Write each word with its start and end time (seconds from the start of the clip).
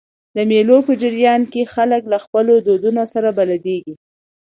د 0.35 0.37
مېلو 0.49 0.77
په 0.87 0.93
جریان 1.01 1.41
کښي 1.51 1.63
خلک 1.75 2.01
له 2.11 2.17
خپلو 2.23 2.53
دودونو 2.67 3.03
سره 3.13 3.29
بلديږي. 3.37 3.93